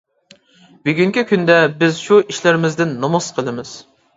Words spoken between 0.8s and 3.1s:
بۈگۈنكى كۈندە بىز شۇ ئىشلىرىمىزدىن